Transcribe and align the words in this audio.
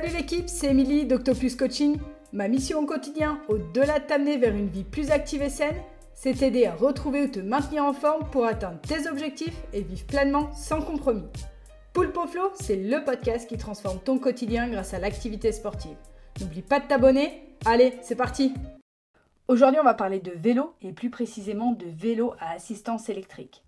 Salut 0.00 0.14
l'équipe, 0.14 0.48
c'est 0.48 0.68
Émilie 0.68 1.06
d'Octopus 1.06 1.56
Coaching. 1.56 1.98
Ma 2.32 2.46
mission 2.46 2.78
au 2.78 2.86
quotidien, 2.86 3.40
au-delà 3.48 3.98
de 3.98 4.06
t'amener 4.06 4.36
vers 4.36 4.54
une 4.54 4.68
vie 4.68 4.84
plus 4.84 5.10
active 5.10 5.42
et 5.42 5.50
saine, 5.50 5.74
c'est 6.14 6.34
t'aider 6.34 6.66
à 6.66 6.74
retrouver 6.76 7.22
ou 7.22 7.26
te 7.26 7.40
maintenir 7.40 7.84
en 7.84 7.92
forme 7.92 8.30
pour 8.30 8.44
atteindre 8.44 8.80
tes 8.80 9.08
objectifs 9.08 9.60
et 9.72 9.82
vivre 9.82 10.06
pleinement 10.06 10.52
sans 10.52 10.82
compromis. 10.82 11.26
Poulpe 11.92 12.16
Flow, 12.28 12.52
c'est 12.54 12.76
le 12.76 13.02
podcast 13.02 13.48
qui 13.48 13.58
transforme 13.58 13.98
ton 13.98 14.20
quotidien 14.20 14.68
grâce 14.68 14.94
à 14.94 15.00
l'activité 15.00 15.50
sportive. 15.50 15.96
N'oublie 16.40 16.62
pas 16.62 16.78
de 16.78 16.86
t'abonner. 16.86 17.56
Allez, 17.64 17.94
c'est 18.00 18.14
parti 18.14 18.54
Aujourd'hui, 19.48 19.80
on 19.80 19.84
va 19.84 19.94
parler 19.94 20.20
de 20.20 20.30
vélo 20.30 20.74
et 20.80 20.92
plus 20.92 21.10
précisément 21.10 21.72
de 21.72 21.86
vélo 21.86 22.34
à 22.38 22.52
assistance 22.52 23.08
électrique. 23.08 23.64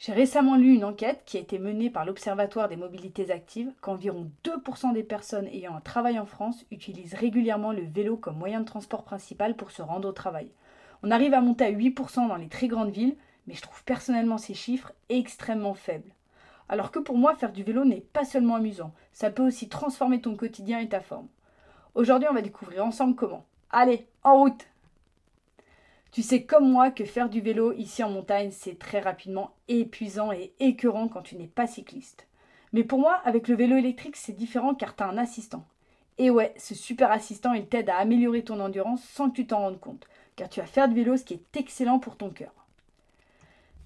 J'ai 0.00 0.12
récemment 0.12 0.54
lu 0.54 0.74
une 0.74 0.84
enquête 0.84 1.22
qui 1.26 1.38
a 1.38 1.40
été 1.40 1.58
menée 1.58 1.90
par 1.90 2.04
l'Observatoire 2.04 2.68
des 2.68 2.76
mobilités 2.76 3.32
actives 3.32 3.72
qu'environ 3.80 4.30
2% 4.44 4.92
des 4.92 5.02
personnes 5.02 5.48
ayant 5.48 5.74
un 5.74 5.80
travail 5.80 6.20
en 6.20 6.24
France 6.24 6.64
utilisent 6.70 7.14
régulièrement 7.14 7.72
le 7.72 7.82
vélo 7.82 8.16
comme 8.16 8.38
moyen 8.38 8.60
de 8.60 8.64
transport 8.64 9.02
principal 9.02 9.56
pour 9.56 9.72
se 9.72 9.82
rendre 9.82 10.08
au 10.08 10.12
travail. 10.12 10.52
On 11.02 11.10
arrive 11.10 11.34
à 11.34 11.40
monter 11.40 11.64
à 11.64 11.72
8% 11.72 12.28
dans 12.28 12.36
les 12.36 12.46
très 12.46 12.68
grandes 12.68 12.92
villes, 12.92 13.16
mais 13.48 13.54
je 13.54 13.62
trouve 13.62 13.82
personnellement 13.82 14.38
ces 14.38 14.54
chiffres 14.54 14.92
extrêmement 15.08 15.74
faibles. 15.74 16.14
Alors 16.68 16.92
que 16.92 17.00
pour 17.00 17.18
moi, 17.18 17.34
faire 17.34 17.52
du 17.52 17.64
vélo 17.64 17.84
n'est 17.84 18.00
pas 18.00 18.24
seulement 18.24 18.54
amusant, 18.54 18.94
ça 19.12 19.30
peut 19.30 19.44
aussi 19.44 19.68
transformer 19.68 20.20
ton 20.20 20.36
quotidien 20.36 20.78
et 20.78 20.88
ta 20.88 21.00
forme. 21.00 21.26
Aujourd'hui, 21.96 22.28
on 22.30 22.34
va 22.34 22.42
découvrir 22.42 22.86
ensemble 22.86 23.16
comment. 23.16 23.46
Allez, 23.70 24.06
en 24.22 24.38
route 24.38 24.68
tu 26.10 26.22
sais 26.22 26.44
comme 26.44 26.70
moi 26.70 26.90
que 26.90 27.04
faire 27.04 27.28
du 27.28 27.40
vélo 27.40 27.72
ici 27.72 28.02
en 28.02 28.10
montagne, 28.10 28.50
c'est 28.50 28.78
très 28.78 29.00
rapidement 29.00 29.54
épuisant 29.68 30.32
et 30.32 30.52
écœurant 30.58 31.08
quand 31.08 31.22
tu 31.22 31.36
n'es 31.36 31.46
pas 31.46 31.66
cycliste. 31.66 32.26
Mais 32.72 32.84
pour 32.84 32.98
moi, 32.98 33.20
avec 33.24 33.48
le 33.48 33.56
vélo 33.56 33.76
électrique, 33.76 34.16
c'est 34.16 34.36
différent 34.36 34.74
car 34.74 34.96
tu 34.96 35.02
as 35.02 35.08
un 35.08 35.18
assistant. 35.18 35.64
Et 36.18 36.30
ouais, 36.30 36.52
ce 36.56 36.74
super 36.74 37.12
assistant, 37.12 37.52
il 37.52 37.66
t'aide 37.66 37.90
à 37.90 37.98
améliorer 37.98 38.42
ton 38.42 38.58
endurance 38.60 39.02
sans 39.04 39.30
que 39.30 39.36
tu 39.36 39.46
t'en 39.46 39.60
rendes 39.60 39.80
compte, 39.80 40.06
car 40.36 40.48
tu 40.48 40.60
vas 40.60 40.66
faire 40.66 40.88
du 40.88 40.94
vélo 40.94 41.16
ce 41.16 41.24
qui 41.24 41.34
est 41.34 41.56
excellent 41.56 41.98
pour 41.98 42.16
ton 42.16 42.30
cœur. 42.30 42.52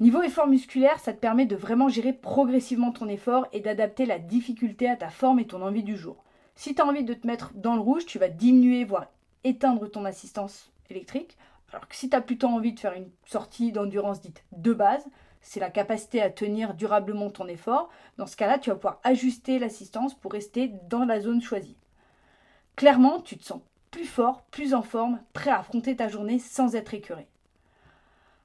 Niveau 0.00 0.22
effort 0.22 0.46
musculaire, 0.46 1.00
ça 1.00 1.12
te 1.12 1.18
permet 1.18 1.46
de 1.46 1.56
vraiment 1.56 1.88
gérer 1.88 2.12
progressivement 2.12 2.92
ton 2.92 3.08
effort 3.08 3.46
et 3.52 3.60
d'adapter 3.60 4.06
la 4.06 4.18
difficulté 4.18 4.88
à 4.88 4.96
ta 4.96 5.08
forme 5.08 5.40
et 5.40 5.46
ton 5.46 5.62
envie 5.62 5.82
du 5.82 5.96
jour. 5.96 6.22
Si 6.54 6.74
tu 6.74 6.82
as 6.82 6.86
envie 6.86 7.02
de 7.02 7.14
te 7.14 7.26
mettre 7.26 7.52
dans 7.54 7.74
le 7.74 7.80
rouge, 7.80 8.06
tu 8.06 8.18
vas 8.18 8.28
diminuer, 8.28 8.84
voire 8.84 9.06
éteindre 9.42 9.90
ton 9.90 10.04
assistance 10.04 10.70
électrique. 10.90 11.36
Alors 11.72 11.86
que 11.88 11.96
si 11.96 12.08
tu 12.08 12.16
as 12.16 12.20
plutôt 12.20 12.48
envie 12.48 12.72
de 12.72 12.80
faire 12.80 12.94
une 12.94 13.10
sortie 13.26 13.72
d'endurance 13.72 14.20
dite 14.20 14.44
de 14.52 14.72
base, 14.72 15.06
c'est 15.40 15.60
la 15.60 15.70
capacité 15.70 16.22
à 16.22 16.30
tenir 16.30 16.74
durablement 16.74 17.30
ton 17.30 17.46
effort. 17.46 17.90
Dans 18.16 18.26
ce 18.26 18.36
cas-là, 18.36 18.58
tu 18.58 18.70
vas 18.70 18.76
pouvoir 18.76 19.00
ajuster 19.04 19.58
l'assistance 19.58 20.14
pour 20.14 20.32
rester 20.32 20.72
dans 20.88 21.04
la 21.04 21.20
zone 21.20 21.42
choisie. 21.42 21.76
Clairement, 22.76 23.20
tu 23.20 23.36
te 23.36 23.44
sens 23.44 23.60
plus 23.90 24.04
fort, 24.04 24.42
plus 24.50 24.74
en 24.74 24.82
forme, 24.82 25.20
prêt 25.32 25.50
à 25.50 25.58
affronter 25.58 25.96
ta 25.96 26.08
journée 26.08 26.38
sans 26.38 26.74
être 26.74 26.94
écœuré. 26.94 27.26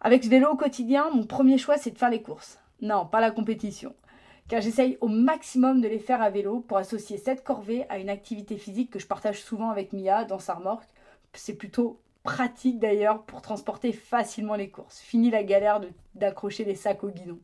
Avec 0.00 0.24
ce 0.24 0.28
vélo 0.28 0.50
au 0.50 0.56
quotidien, 0.56 1.10
mon 1.10 1.24
premier 1.24 1.58
choix, 1.58 1.76
c'est 1.76 1.90
de 1.90 1.98
faire 1.98 2.10
les 2.10 2.22
courses. 2.22 2.58
Non, 2.80 3.06
pas 3.06 3.20
la 3.20 3.30
compétition. 3.30 3.94
Car 4.48 4.60
j'essaye 4.60 4.96
au 5.00 5.08
maximum 5.08 5.80
de 5.80 5.88
les 5.88 5.98
faire 5.98 6.22
à 6.22 6.30
vélo 6.30 6.60
pour 6.60 6.78
associer 6.78 7.18
cette 7.18 7.44
corvée 7.44 7.84
à 7.88 7.98
une 7.98 8.08
activité 8.08 8.56
physique 8.56 8.90
que 8.90 8.98
je 8.98 9.06
partage 9.06 9.42
souvent 9.42 9.70
avec 9.70 9.92
Mia 9.92 10.24
dans 10.24 10.38
sa 10.38 10.54
remorque. 10.54 10.88
C'est 11.34 11.54
plutôt 11.54 12.00
pratique 12.28 12.78
d'ailleurs 12.78 13.22
pour 13.22 13.40
transporter 13.40 13.90
facilement 13.90 14.54
les 14.54 14.68
courses. 14.68 15.00
Fini 15.00 15.30
la 15.30 15.42
galère 15.42 15.80
d'accrocher 16.14 16.62
les 16.62 16.74
sacs 16.74 17.02
au 17.02 17.08
guidon. 17.08 17.38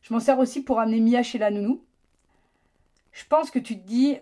Je 0.00 0.14
m'en 0.14 0.20
sers 0.20 0.38
aussi 0.38 0.62
pour 0.62 0.80
amener 0.80 0.98
Mia 0.98 1.22
chez 1.22 1.36
la 1.36 1.50
nounou. 1.50 1.82
Je 3.12 3.26
pense 3.26 3.50
que 3.50 3.58
tu 3.58 3.78
te 3.78 3.86
dis, 3.86 4.16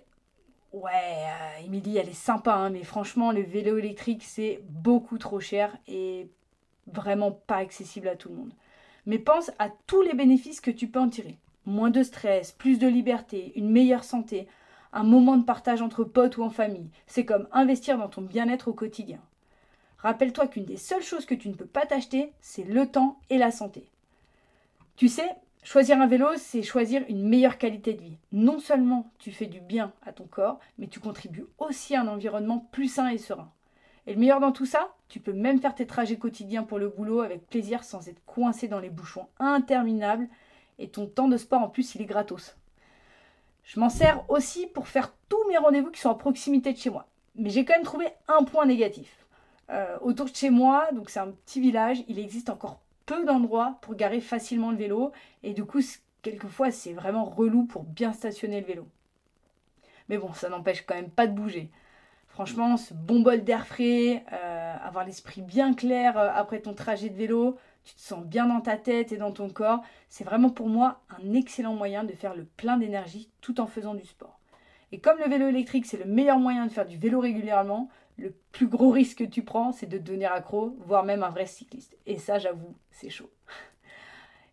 ouais, 0.72 0.91
euh, 0.92 1.64
Émilie, 1.64 1.98
elle 1.98 2.08
est 2.08 2.12
sympa, 2.12 2.52
hein, 2.52 2.70
mais 2.70 2.82
franchement, 2.82 3.31
le 3.31 3.42
vélo 3.42 3.78
électrique, 3.78 4.25
c'est 4.25 4.60
beaucoup 4.69 5.19
trop 5.19 5.38
cher 5.38 5.76
et 5.86 6.28
vraiment 6.88 7.31
pas 7.31 7.59
accessible 7.59 8.09
à 8.09 8.16
tout 8.16 8.31
le 8.31 8.34
monde. 8.34 8.54
Mais 9.06 9.21
pense 9.21 9.53
à 9.60 9.69
tous 9.86 10.03
les 10.03 10.15
bénéfices 10.15 10.60
que 10.60 10.72
tu 10.72 10.88
peux 10.88 10.98
en 10.98 11.09
tirer. 11.09 11.38
Moins 11.65 11.91
de 11.91 12.03
stress, 12.03 12.50
plus 12.50 12.81
de 12.81 12.88
liberté, 12.88 13.53
une 13.54 13.71
meilleure 13.71 14.03
santé, 14.03 14.48
un 14.92 15.04
moment 15.04 15.36
de 15.36 15.44
partage 15.44 15.81
entre 15.81 16.03
potes 16.03 16.38
ou 16.38 16.42
en 16.42 16.50
famille. 16.50 16.91
C'est 17.06 17.25
comme 17.25 17.47
investir 17.53 17.98
dans 17.98 18.09
ton 18.09 18.22
bien-être 18.22 18.66
au 18.66 18.72
quotidien. 18.72 19.21
Rappelle-toi 20.04 20.48
qu'une 20.48 20.66
des 20.66 20.76
seules 20.76 21.03
choses 21.03 21.25
que 21.25 21.34
tu 21.34 21.48
ne 21.48 21.54
peux 21.54 21.65
pas 21.65 21.87
t'acheter, 21.87 22.31
c'est 22.42 22.62
le 22.62 22.87
temps 22.87 23.19
et 23.31 23.38
la 23.38 23.50
santé. 23.50 23.88
Tu 24.97 25.09
sais, 25.09 25.31
choisir 25.62 25.98
un 25.98 26.06
vélo, 26.06 26.26
c'est 26.37 26.62
choisir 26.62 27.03
une 27.09 27.26
meilleure 27.26 27.56
qualité 27.56 27.94
de 27.94 28.03
vie. 28.03 28.19
Non 28.31 28.59
seulement 28.59 29.10
tu 29.19 29.32
fais 29.32 29.47
du 29.47 29.62
bien 29.62 29.94
à 30.04 30.12
ton 30.12 30.25
corps, 30.25 30.60
mais 30.76 30.88
tu 30.88 31.00
contribues 31.00 31.47
aussi 31.56 31.97
à 31.97 32.03
un 32.03 32.09
environnement 32.09 32.69
plus 32.70 32.88
sain 32.88 33.09
et 33.09 33.16
serein. 33.16 33.50
Et 34.06 34.12
le 34.12 34.20
meilleur 34.20 34.41
dans 34.41 34.53
tout 34.53 34.66
ça, 34.66 34.94
tu 35.09 35.20
peux 35.20 35.32
même 35.32 35.59
faire 35.59 35.75
tes 35.75 35.87
trajets 35.87 36.19
quotidiens 36.19 36.65
pour 36.65 36.78
le 36.78 36.91
boulot 36.91 37.22
avec 37.22 37.48
plaisir 37.48 37.82
sans 37.82 38.06
être 38.06 38.22
coincé 38.26 38.69
dans 38.69 38.81
les 38.81 38.91
bouchons 38.91 39.28
interminables 39.38 40.28
et 40.78 40.88
ton 40.88 41.06
temps 41.06 41.28
de 41.28 41.38
sport 41.38 41.62
en 41.62 41.71
plus 41.71 41.94
il 41.94 42.03
est 42.03 42.06
gratos. 42.06 42.59
Je 43.62 43.81
m'en 43.81 43.88
sers 43.88 44.22
aussi 44.28 44.66
pour 44.66 44.86
faire 44.86 45.15
tous 45.31 45.48
mes 45.48 45.56
rendez-vous 45.56 45.91
qui 45.91 46.03
sont 46.03 46.10
à 46.10 46.15
proximité 46.15 46.75
de 46.75 46.78
chez 46.78 46.91
moi. 46.91 47.06
Mais 47.36 47.48
j'ai 47.48 47.65
quand 47.65 47.72
même 47.72 47.84
trouvé 47.84 48.09
un 48.28 48.44
point 48.44 48.66
négatif. 48.66 49.23
Euh, 49.70 49.97
autour 50.02 50.26
de 50.26 50.34
chez 50.34 50.50
moi, 50.50 50.88
donc 50.92 51.10
c'est 51.10 51.20
un 51.20 51.30
petit 51.30 51.60
village, 51.60 52.04
il 52.08 52.19
existe 52.19 52.50
encore 52.50 52.80
peu 53.06 53.25
d'endroits 53.25 53.78
pour 53.82 53.94
garer 53.94 54.20
facilement 54.20 54.70
le 54.70 54.76
vélo 54.76 55.12
et 55.42 55.52
du 55.52 55.64
coup 55.64 55.80
quelquefois 56.22 56.70
c'est 56.70 56.92
vraiment 56.92 57.25
relou 57.25 57.64
pour 57.64 57.82
bien 57.84 58.12
stationner 58.12 58.60
le 58.60 58.66
vélo. 58.66 58.88
Mais 60.08 60.19
bon, 60.19 60.32
ça 60.34 60.48
n'empêche 60.48 60.84
quand 60.84 60.94
même 60.94 61.10
pas 61.10 61.26
de 61.26 61.32
bouger. 61.32 61.70
Franchement, 62.28 62.76
ce 62.76 62.92
bon 62.92 63.20
bol 63.20 63.44
d'air 63.44 63.66
frais, 63.66 64.24
euh, 64.32 64.76
avoir 64.82 65.04
l'esprit 65.04 65.41
bien 65.41 65.72
clair 65.72 66.19
euh, 66.19 66.28
après 66.34 66.60
ton 66.60 66.74
trajet 66.74 67.08
de 67.08 67.16
vélo, 67.16 67.56
tu 67.84 67.94
te 67.94 68.00
sens 68.00 68.24
bien 68.24 68.47
dans 68.47 68.60
ta 68.60 68.76
tête 68.76 69.12
et 69.12 69.16
dans 69.16 69.30
ton 69.30 69.48
corps, 69.48 69.82
c'est 70.08 70.24
vraiment 70.24 70.50
pour 70.50 70.69
moi 70.69 71.00
un 71.10 71.32
excellent 71.32 71.74
moyen 71.74 72.04
de 72.04 72.12
faire 72.12 72.34
le 72.34 72.44
plein 72.44 72.76
d'énergie 72.76 73.30
tout 73.41 73.60
en 73.60 73.66
faisant 73.66 73.94
du 73.94 74.04
sport. 74.04 74.41
Et 74.94 75.00
comme 75.00 75.19
le 75.19 75.28
vélo 75.28 75.49
électrique, 75.49 75.87
c'est 75.87 75.97
le 75.97 76.05
meilleur 76.05 76.38
moyen 76.38 76.66
de 76.66 76.71
faire 76.71 76.87
du 76.87 76.97
vélo 76.97 77.19
régulièrement, 77.19 77.88
le 78.16 78.32
plus 78.53 78.69
gros 78.69 78.91
risque 78.91 79.19
que 79.19 79.25
tu 79.25 79.43
prends, 79.43 79.72
c'est 79.72 79.88
de 79.88 79.99
devenir 79.99 80.31
accro, 80.31 80.77
voire 80.87 81.03
même 81.03 81.25
un 81.25 81.31
vrai 81.31 81.47
cycliste. 81.47 81.97
Et 82.06 82.16
ça, 82.16 82.38
j'avoue, 82.38 82.77
c'est 82.93 83.10
chaud. 83.10 83.28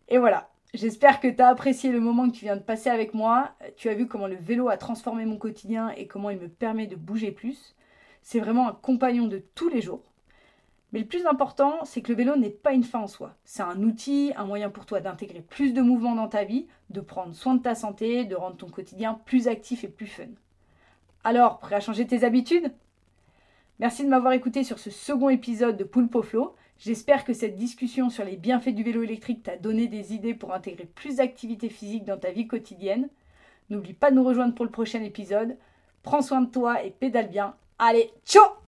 Et 0.08 0.18
voilà, 0.18 0.50
j'espère 0.74 1.20
que 1.20 1.28
tu 1.28 1.40
as 1.40 1.46
apprécié 1.46 1.92
le 1.92 2.00
moment 2.00 2.28
que 2.28 2.34
tu 2.34 2.44
viens 2.44 2.56
de 2.56 2.62
passer 2.62 2.90
avec 2.90 3.14
moi. 3.14 3.52
Tu 3.76 3.88
as 3.88 3.94
vu 3.94 4.08
comment 4.08 4.26
le 4.26 4.34
vélo 4.34 4.68
a 4.68 4.76
transformé 4.76 5.26
mon 5.26 5.36
quotidien 5.36 5.90
et 5.90 6.08
comment 6.08 6.30
il 6.30 6.40
me 6.40 6.48
permet 6.48 6.88
de 6.88 6.96
bouger 6.96 7.30
plus. 7.30 7.76
C'est 8.22 8.40
vraiment 8.40 8.68
un 8.68 8.72
compagnon 8.72 9.28
de 9.28 9.44
tous 9.54 9.68
les 9.68 9.80
jours. 9.80 10.11
Mais 10.92 11.00
le 11.00 11.06
plus 11.06 11.26
important, 11.26 11.84
c'est 11.84 12.02
que 12.02 12.12
le 12.12 12.18
vélo 12.18 12.36
n'est 12.36 12.50
pas 12.50 12.72
une 12.72 12.84
fin 12.84 13.00
en 13.00 13.06
soi. 13.06 13.34
C'est 13.44 13.62
un 13.62 13.82
outil, 13.82 14.32
un 14.36 14.44
moyen 14.44 14.68
pour 14.68 14.84
toi 14.84 15.00
d'intégrer 15.00 15.40
plus 15.40 15.72
de 15.72 15.80
mouvements 15.80 16.14
dans 16.14 16.28
ta 16.28 16.44
vie, 16.44 16.66
de 16.90 17.00
prendre 17.00 17.34
soin 17.34 17.54
de 17.54 17.62
ta 17.62 17.74
santé, 17.74 18.24
de 18.24 18.36
rendre 18.36 18.56
ton 18.56 18.68
quotidien 18.68 19.18
plus 19.24 19.48
actif 19.48 19.84
et 19.84 19.88
plus 19.88 20.06
fun. 20.06 20.28
Alors, 21.24 21.58
prêt 21.60 21.76
à 21.76 21.80
changer 21.80 22.06
tes 22.06 22.24
habitudes? 22.24 22.72
Merci 23.78 24.04
de 24.04 24.08
m'avoir 24.08 24.34
écouté 24.34 24.64
sur 24.64 24.78
ce 24.78 24.90
second 24.90 25.30
épisode 25.30 25.76
de 25.76 25.84
Poulpo 25.84 26.22
Flow. 26.22 26.54
J'espère 26.78 27.24
que 27.24 27.32
cette 27.32 27.56
discussion 27.56 28.10
sur 28.10 28.24
les 28.24 28.36
bienfaits 28.36 28.74
du 28.74 28.82
vélo 28.82 29.02
électrique 29.02 29.42
t'a 29.42 29.56
donné 29.56 29.88
des 29.88 30.12
idées 30.12 30.34
pour 30.34 30.52
intégrer 30.52 30.84
plus 30.84 31.16
d'activité 31.16 31.68
physique 31.68 32.04
dans 32.04 32.18
ta 32.18 32.32
vie 32.32 32.46
quotidienne. 32.46 33.08
N'oublie 33.70 33.94
pas 33.94 34.10
de 34.10 34.16
nous 34.16 34.24
rejoindre 34.24 34.54
pour 34.54 34.64
le 34.64 34.70
prochain 34.70 35.02
épisode. 35.02 35.56
Prends 36.02 36.22
soin 36.22 36.42
de 36.42 36.50
toi 36.50 36.82
et 36.82 36.90
pédale 36.90 37.28
bien. 37.28 37.54
Allez, 37.78 38.10
ciao 38.26 38.61